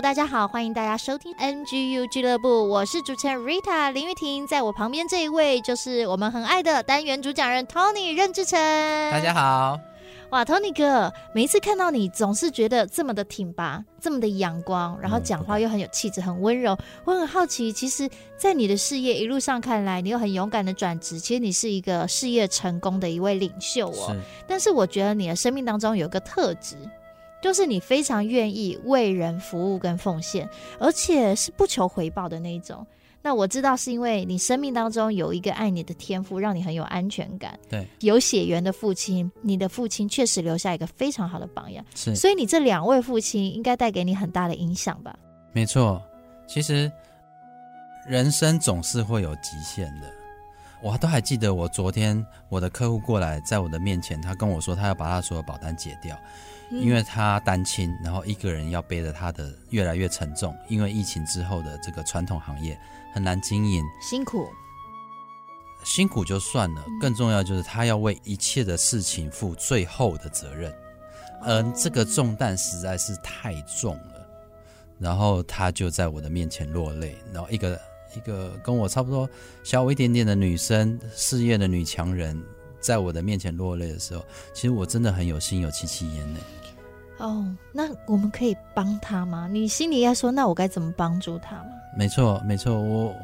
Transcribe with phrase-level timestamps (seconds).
[0.00, 8.58] 友，大家好，欢迎大家收听 NGU 俱乐部，我是主持人 Rita 林玉婷，在我旁边这一位就是我们很爱的单元主讲人 Tony 任志成。
[9.10, 9.78] 大家好，
[10.30, 16.74] 哇，Tony 哥，每一次看到你，总是觉得这么的挺拔，这么的阳光，然后讲话又很有气质，很温柔。
[17.04, 24.14] 我很好奇，其实，在你的事业一路上看来，你又很勇敢的转职，其实你是一个事业成功的一位领袖哦。
[24.14, 24.20] 是。
[24.48, 26.76] 但是我觉得你的生命当中有一个特质。
[27.42, 32.86] 就是你非常愿意为人服务跟奉献，而且是不求回报的那一种。
[33.22, 37.58] 那我知道是因为你生命当中有一个爱你的天赋，让你很有安全感。
[37.68, 41.84] 对，有血缘的父亲，你的父亲确实留下一个非常好的榜样。
[41.94, 45.14] 是，所以你这两位父亲应该带给你很大的影响吧？
[45.52, 46.02] 没错，
[46.46, 46.90] 其实
[48.08, 50.10] 人生总是会有极限的。
[50.82, 56.18] 我都还记得，我昨天我的客户过来，在我的面前，他跟我说，他要把他所有保单解掉。
[56.70, 60.56] 因为他单亲，然后一个人要背着他的越来越沉重。
[60.68, 62.78] 因为疫情之后的这个传统行业
[63.12, 64.48] 很难经营，辛苦，
[65.84, 70.72] 辛苦就算了，更重要就是他要为一切的事情负最后的责任，
[71.42, 74.26] 而这个重担实在是太重了。
[74.98, 77.80] 然后他就在我的面前落泪，然后一个
[78.14, 79.28] 一个跟我差不多
[79.64, 82.40] 小我一点点的女生，事业的女强人，
[82.80, 84.22] 在我的面前落泪的时候，
[84.52, 86.40] 其实我真的很有心有戚戚焉呢。
[87.20, 89.46] 哦，那我们可以帮他吗？
[89.46, 91.70] 你心里要说，那我该怎么帮助他吗？
[91.96, 93.14] 没错，没错，我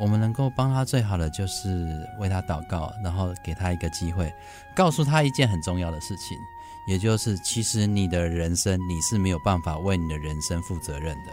[0.00, 4.32] 我们能够帮他最好的就是为他祷告，然后给他一个机会，
[4.74, 6.36] 告诉他一件很重要的事情，
[6.88, 11.32] 也就是其实你的人生你是没有办法为你的人生负责任的。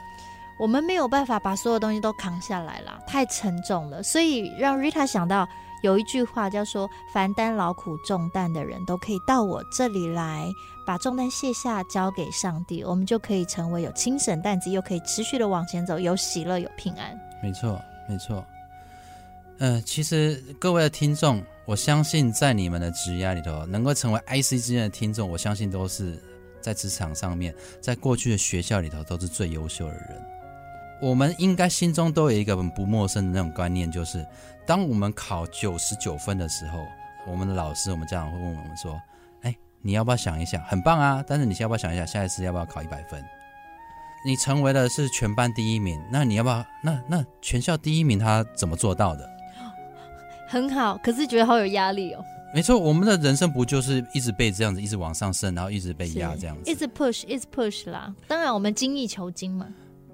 [0.60, 5.48] 我们没有办法把所有东西都扛下来了，太沉重了，所以让 Rita 想到。
[5.82, 10.52] 有一句话叫说：“凡担劳苦重担的人都可以到我这里来，
[10.90, 18.44] 把重担卸下，交给上帝，我们就可以成为有轻省担子，又可以持续的往前走，有喜乐，有平安。”没错，没错。
[19.60, 26.18] 嗯、其实各位的听众，我相信在你们的职涯里头，能够成为 IC 之间的听众，我相信都是
[26.60, 30.26] 在职场上面，在过去的学校里头都是最优秀的人。
[31.00, 34.26] 我们应该心中都有一个很不陌生的那种观念，就是。
[34.66, 36.84] 当我们考九十九分的时候，
[37.28, 39.00] 我们的老师、我们家长会问我们说：“，
[39.82, 40.62] 你要不要想一想？
[40.64, 41.24] 很棒啊！
[41.28, 43.24] 但是你先要不要想一想，下一次要不要考一百分？
[44.26, 46.66] 你成为了是全班第一名，那你要不要？
[46.84, 49.30] 那那全校第一名他怎么做到的？
[50.48, 52.24] 很好，可是觉得好有压力哦。
[52.54, 58.14] 没错，我们的人生不就是一直被这样子，一直往上升，然后一直被压这样子，一直 push，一直 push 啦。
[58.28, 59.68] 当然，我们精益求精嘛。”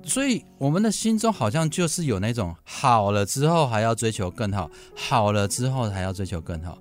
[0.04, 6.78] 所以我们的心中好像就是有那种好了之后还要追求更好，好了之后还要追求更好，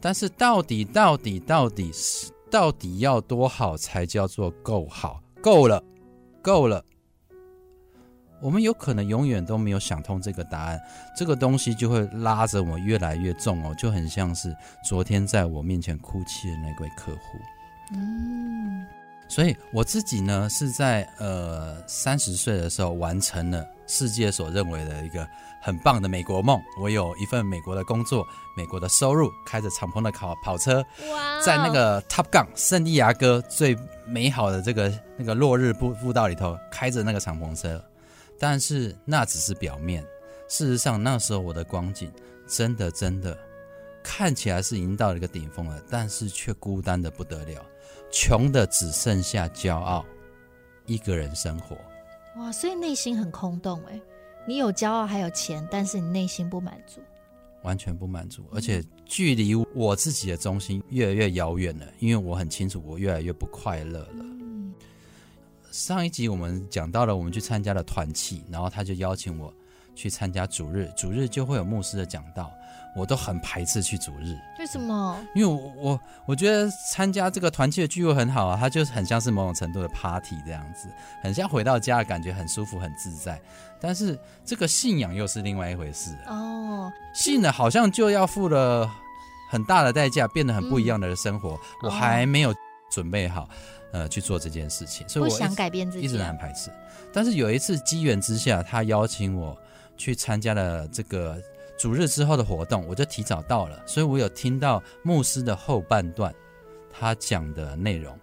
[0.00, 5.22] 但是到底到底到底是到底要多好才叫做够好？
[5.42, 5.82] 够了，
[6.42, 6.84] 够了。
[8.40, 10.78] 我们有可能永远都没有想通这个答案，
[11.16, 17.20] 这个东西就会拉着我越来越重哦，就很像是昨天在我面前哭泣的那位客户。
[17.94, 18.84] 嗯。
[19.28, 25.26] 所以我自己呢，是在呃三十岁的时候完成了世界所认为的一个
[25.62, 26.60] 很棒的美国梦。
[26.80, 30.84] 我有一份美国的工作，美国的收入，开着敞篷的跑跑车，
[31.44, 37.82] 在那个 Top Gun 圣地亚哥最美好的这个那个落日步步道里头，开着那个敞篷车。
[38.38, 40.02] 但是那只是表面，
[40.48, 42.12] 事实上那时候我的光景
[42.46, 43.38] 真的真的
[44.02, 47.64] 看起来是已经到了一个顶峰了，但是却孤单的不得了。
[48.10, 50.04] 穷的只剩下骄傲，
[50.84, 51.76] 一个人生活。
[52.36, 54.00] 哇，所以内心很空洞哎。
[54.46, 57.00] 你有骄傲，还有钱，但是你内心不满足，
[57.62, 61.86] 完全不满足，而且距离我自己的中心越来越遥远了。
[61.98, 64.18] 因为我很清楚，我越来越不快乐了。
[64.20, 64.72] 嗯。
[65.72, 69.52] 上一集我们讲到了，我们去参加了团契，然后他就邀请我
[69.96, 72.52] 去参加主日，主日就会有牧师的讲道，
[72.96, 74.36] 我都很排斥去主日。
[74.58, 75.22] 为什么？
[75.34, 80.88] 因为我我我觉得参加这个团契的聚会很好啊，它就是很像是某种程度的 party 这样子，
[81.22, 83.40] 很像回到家的感觉，很舒服很自在。
[83.80, 88.90] 但是这个信仰又是另外一回事哦，信了好像就要付了
[89.50, 92.54] 很大的代价，变得很不一样的生活，嗯、我还没有
[92.90, 93.48] 准备好。
[93.92, 96.70] 呃，去做这件事情，所以我不想改变自己，一直很排斥。
[97.14, 99.56] 但是有一次机缘之下，他邀请我
[99.96, 101.40] 去参加了这个
[101.76, 106.34] 主日之后的活动，我就提早到了，所以我有听到牧师的后半段
[106.90, 108.18] 他讲的内容，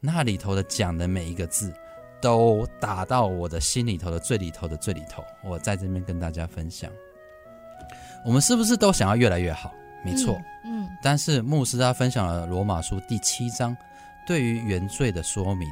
[0.00, 1.72] 那里头的讲的每一个字
[2.20, 5.22] 都打到我的心里头的最里头的最里头。
[5.44, 6.90] 我在这边跟大家分享，
[8.24, 9.72] 我们是不是都想要越来越好？
[10.04, 10.88] 没错，嗯，嗯。
[11.02, 13.76] 但是牧师他分享了罗马书第七章。
[14.26, 15.66] 对于原罪的说明，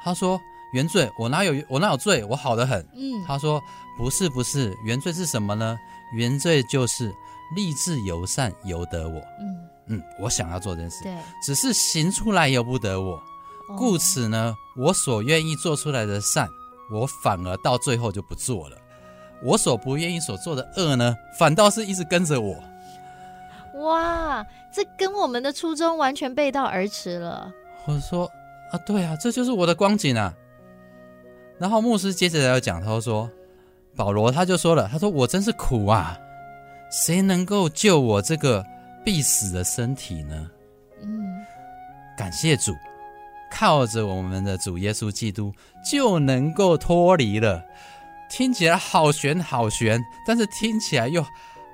[0.00, 0.40] 他说
[0.72, 2.24] ：“原罪，我哪有我哪有罪？
[2.24, 3.62] 我好得很。”嗯，他说
[3.96, 5.78] ：“不是不是，原罪是什么呢？
[6.14, 7.12] 原罪就是
[7.54, 9.20] 立志由善由得我。
[9.40, 13.14] 嗯嗯，我想要做这件事，对，只是行出来由不得我。
[13.68, 16.48] 哦、故此呢，我所愿意做出来的善，
[16.92, 18.76] 我反而到最后就不做了；
[19.42, 22.56] 我所不愿意所做的恶呢，反倒是一直跟着我。
[23.80, 27.52] 哇，这跟我们的初衷完全背道而驰了。”
[27.86, 28.30] 我说
[28.72, 30.34] 啊，对啊，这就是我的光景啊。
[31.58, 33.30] 然后牧师接着要讲，他说
[33.96, 36.16] ：“保罗他就说了，他说我真是苦啊，
[36.90, 38.64] 谁能够救我这个
[39.04, 40.50] 必死的身体呢？”
[41.02, 41.44] 嗯，
[42.16, 42.74] 感谢主，
[43.50, 45.52] 靠着我们的主耶稣基督
[45.84, 47.62] 就能够脱离了。
[48.28, 51.24] 听起来好悬好悬，但是听起来又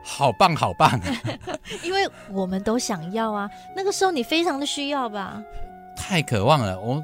[0.05, 1.03] 好棒好棒啊。
[1.83, 5.43] 因为我们都想要啊，那个时候你非常的需要吧。
[5.97, 7.03] 太渴望了，我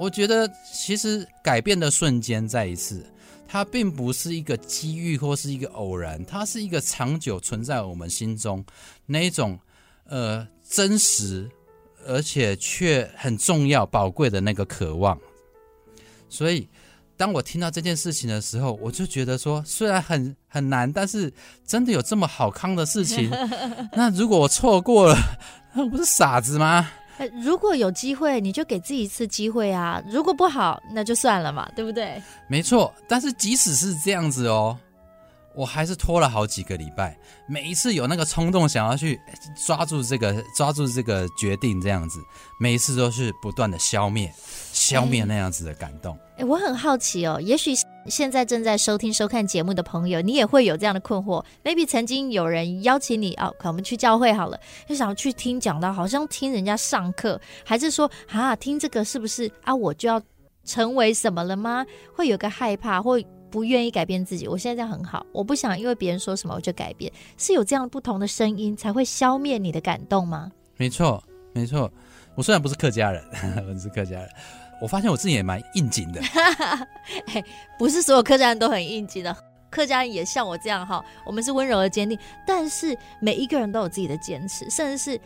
[0.00, 3.04] 我觉得其实改变的瞬间再一次，
[3.46, 8.64] 它并不是一个机遇或是一个偶然，它是一个长久存在我们心中
[9.04, 9.58] 那一种
[10.04, 11.46] 呃真实
[12.06, 15.20] 而且却很重要宝贵的那个渴望。
[16.30, 16.66] 所以
[17.18, 21.30] 当我听到这件事情的时候，我就觉得说，虽然很很难，但是
[21.66, 23.28] 真的有这么好康的事情，
[23.92, 25.18] 那如果我错过了，
[25.76, 26.90] 那我不是傻子吗？
[27.42, 30.02] 如果有机会，你就给自己一次机会啊！
[30.08, 32.22] 如果不好，那就算了嘛，对不对？
[32.48, 34.76] 没错，但是即使是这样子哦，
[35.54, 37.16] 我还是拖了好几个礼拜。
[37.46, 39.20] 每一次有那个冲动想要去
[39.66, 42.20] 抓住这个、抓住这个决定，这样子，
[42.58, 44.32] 每一次都是不断的消灭、
[44.72, 46.18] 消灭那样子的感动。
[46.38, 47.74] 哎，我很好奇哦，也许。
[48.10, 51.44] 现在正在收听收看节目的朋友，你也会有这样的困惑。
[51.62, 60.20] Maybe 曾经有人邀请你哦，我们去教会好了，就想要去听讲到，好像听人家上课，还是说啊，听这个是不是啊，我就要
[60.64, 61.86] 成为什么了吗？
[62.14, 63.18] 会有个害怕，或
[63.48, 64.48] 不愿意改变自己。
[64.48, 70.50] 我现在这样很好，我不想因为别人说什么我就改变，是有这样不同的声音才会消灭你的感动吗？
[70.76, 71.22] 没错，
[71.52, 71.90] 没错。
[72.34, 73.22] 我虽然不是客家人，
[73.68, 74.28] 我是客家人。
[74.80, 76.20] 我发现我自己也蛮应景的，
[77.32, 77.44] 哎，
[77.78, 79.36] 不是所有客家人都很应景的，
[79.68, 85.20] 客家人也像我这样哈，我们是温柔而坚定，但是每一个人都有自己的坚持，甚至是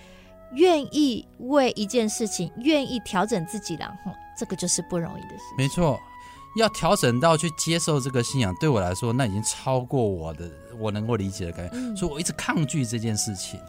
[0.53, 5.45] 愿意为一件事情愿意调整自己，然后这个就是不容易的事。
[5.57, 5.99] 没错，
[6.57, 13.61] 要调整到去接受这个信仰，对我来说那已经超过我的我能够理解的感觉，嗯，所以我一直抗拒这件事情。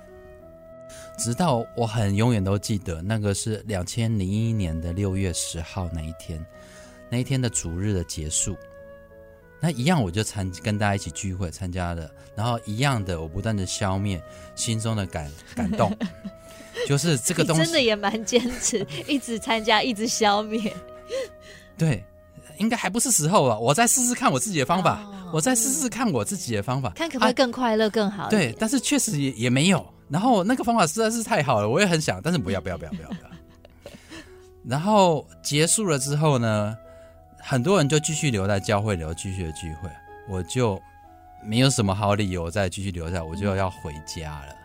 [1.18, 6.44] 直到我很永远都记得，那个是两千零一年的六月十号那一天，
[7.10, 8.56] 那一天的主日的结束，
[9.62, 14.22] 那一样我就参跟大家一起聚会参加了，然后一样的我不断的消灭
[14.56, 15.96] 心中的感感动，
[16.88, 20.74] 就是这个东西真的也蛮坚持，一直参加，一直消灭。
[21.78, 22.04] 对，
[22.58, 28.30] 应该还不是时候啊，我再试试看我自己的方法，哦、我再试试看我自己的方法，看可不可以更快乐、啊、更好。
[28.30, 29.95] 对，但是确实也也没有。
[30.08, 33.92] 然后那个方法实在是太好了，我也很想，但是不要不要不要不要不要。
[34.64, 36.76] 然后结束了之后呢，
[37.40, 39.90] 很多人就继续留在教会留继续的聚会，
[40.28, 40.82] 我就
[41.44, 44.56] 没有什么好理由再继续留下，我就要回家了，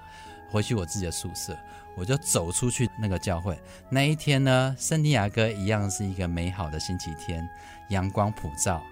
[0.50, 1.56] 回去我自己的宿舍，
[1.96, 3.58] 我就走出去那个教会。
[3.90, 7.46] 那一天呢，圣地亚哥一样是一个美好的星期天，
[7.90, 8.82] 阳光普照，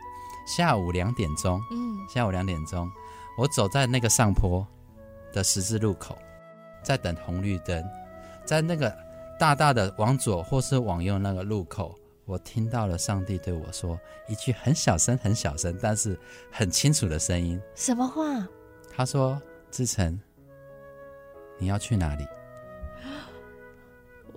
[0.46, 2.90] 下午两点钟，嗯，下午两点钟，
[3.38, 4.66] 我走在那个上坡
[5.32, 6.18] 的十字路口。
[6.82, 7.84] 在等红绿灯，
[8.44, 8.94] 在那个
[9.38, 11.94] 大大的往左或是往右那个路口，
[12.24, 16.18] 我听到了上帝对我说一句很小声、很小声，但是
[16.50, 17.60] 很清楚的声音。
[17.74, 18.46] 什么话？
[18.94, 20.18] 他说：“志成，
[21.58, 22.26] 你要去哪里？”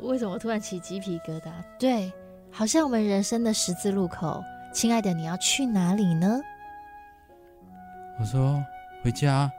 [0.02, 1.52] 为什么突然起鸡皮疙瘩？
[1.80, 2.12] 对，
[2.52, 4.44] 好像我们人生的十字路口。
[4.74, 6.40] 亲爱的，你要去哪里呢？
[8.20, 8.64] 我说
[9.04, 9.52] 回家。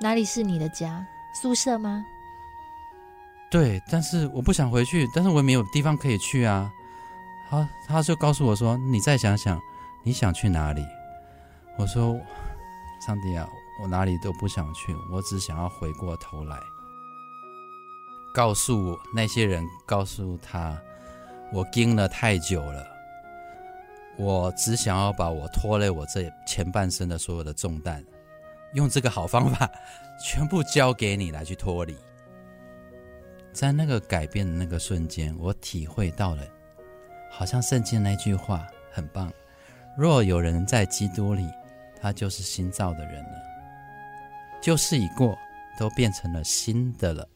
[0.00, 1.04] 哪里是你的家？
[1.32, 2.04] 宿舍吗？
[3.50, 6.70] 对，但是我不想回去，但是我也没有地方可以去啊。
[7.48, 9.60] 他他就告诉我说：“你再想想，
[10.04, 10.86] 你想去哪里？”
[11.76, 12.16] 我说
[13.04, 13.48] ：“上帝啊，
[13.82, 16.56] 我哪里都不想去，我只想要回过头来，
[18.32, 20.78] 告诉我那些人，告诉他，
[21.52, 22.86] 我盯了太久了，
[24.16, 28.04] 我只想要把我拖累我这前半生的所有的重担，
[28.74, 29.68] 用这个好方法，
[30.24, 31.96] 全部交给你来去脱离。”
[33.52, 36.42] 在那个改变的那个瞬间，我体会到了，
[37.30, 39.32] 好像圣经那句话很棒：
[39.96, 41.48] 若有人在基督里，
[42.00, 43.32] 他就是新造的人了，
[44.60, 45.36] 旧事已过，
[45.76, 47.28] 都变成了新的了。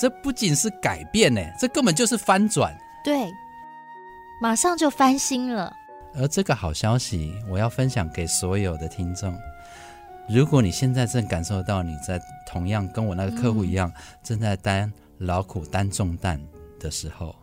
[0.00, 2.72] 这不仅是改变呢，这根本就是翻转。
[3.02, 3.28] 对，
[4.40, 5.74] 马上就翻新了。
[6.14, 9.36] 而这个好消息，我要分享给所有的听众。
[10.28, 14.92] 如果你现在正感受到你在同样跟我那个客户一样，嗯、正在担。
[15.18, 16.40] 劳苦担重担
[16.78, 17.34] 的时候，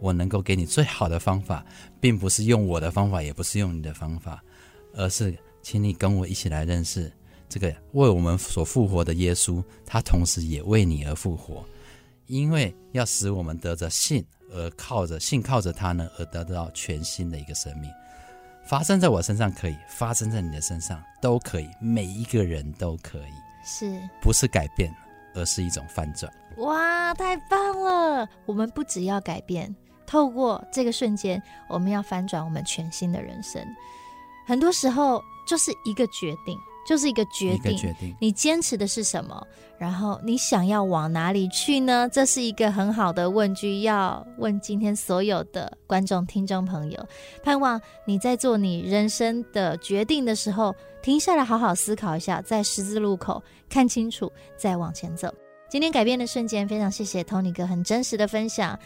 [0.00, 1.64] 我能够给你最好的方法，
[2.00, 4.42] 并不是用我的方法，也不是用你的方法，
[4.94, 5.32] 而是
[5.62, 7.08] 请你跟我一起来认识
[7.48, 11.64] 这个为我们所复活的耶稣，他同时也为你而复活，
[12.26, 17.88] 因为要使我们得着信，而靠着信靠着他呢，而得到全新的一个生命。
[18.64, 23.32] 发生在我身上可以，发生在你的身上都可以，每一个人都可以，
[23.64, 24.94] 是不是改变，
[25.34, 26.32] 而是一种翻转？
[26.58, 28.28] 哇，太棒了！
[28.46, 29.74] 我们不只要改变，
[30.06, 33.64] 透过这个瞬间，我们要翻转我们全新的人生。
[34.46, 36.58] 很多时候就是一个决定，
[36.90, 37.76] 就是一个决定。
[37.76, 39.46] 决定你坚持的是什么？
[39.78, 42.08] 然后你想要往哪里去呢？
[42.12, 47.06] 这是一个很好的问句，要问今天所有的观众、听众朋友。
[47.44, 55.32] 盼望你在做你人生的决定的时候，停下来好好思考一下，在十字路口看清楚，再往前走。
[55.68, 58.76] 今天改变的瞬间，非常谢谢 Tony 哥很真实的分享。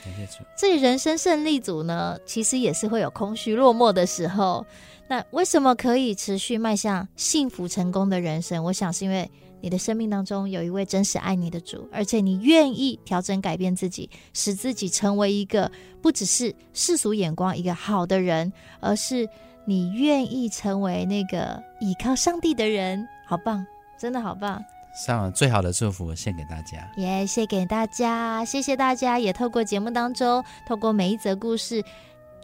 [0.59, 4.67] 这里人生胜利组呢，其实也是会有空虚落寞的时候。
[5.09, 8.65] 那为什么可以持续迈向幸福成功的人生？
[8.65, 9.31] 我想是因为
[9.61, 15.71] 你的生命当中有一位真实爱你的主，而且你愿意调整改变自己，使自己成为一个
[16.03, 19.29] 不只是世俗眼光一个好的人，而是
[19.67, 23.07] 你愿意成为那个倚靠上帝的人。
[23.27, 23.65] 好棒，
[23.99, 24.63] 真的好棒。
[24.95, 31.83] 上最好的祝福献给大家，也献给大家，谢谢大家，也透过节目当中，透过每一则故事，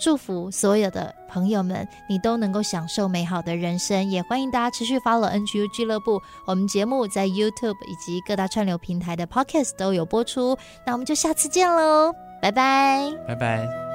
[0.00, 4.10] 祝福所有的朋友们，你都能够享受美好的人生。
[4.10, 10.56] 也欢迎大家持续 follow NGU 俱乐部，我们节目在 YouTube 以及各大串流平台的 Podcast 都有播出。
[10.86, 13.89] 那我们就下次见喽，拜拜，拜拜。